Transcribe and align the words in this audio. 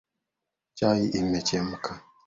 Chai 0.77 1.01
imechemka 1.19 1.91